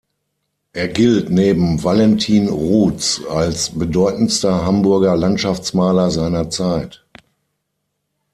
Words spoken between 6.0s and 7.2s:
seiner Zeit.